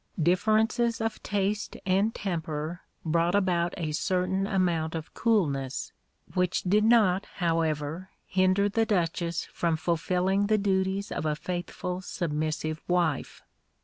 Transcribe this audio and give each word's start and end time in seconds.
Differences 0.19 0.99
of 0.99 1.21
taste 1.21 1.77
and 1.85 2.11
temper 2.15 2.81
brought 3.05 3.35
about 3.35 3.75
a 3.77 3.91
certain 3.91 4.47
amount 4.47 4.95
of 4.95 5.13
coolness, 5.13 5.91
which 6.33 6.63
did 6.63 6.83
not, 6.83 7.27
however, 7.35 8.09
hinder 8.25 8.67
the 8.67 8.87
Duchess 8.87 9.45
from 9.53 9.77
fulfilling 9.77 10.47
the 10.47 10.57
duties 10.57 11.11
of 11.11 11.27
a 11.27 11.35
faithful, 11.35 12.01
submissive 12.01 12.81
wife. 12.87 13.43